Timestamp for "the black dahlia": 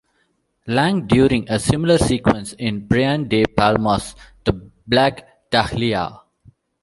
4.45-6.21